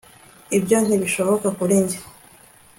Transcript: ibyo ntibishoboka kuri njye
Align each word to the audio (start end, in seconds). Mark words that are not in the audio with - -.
ibyo 0.57 0.77
ntibishoboka 0.85 1.47
kuri 1.57 1.75
njye 1.83 1.99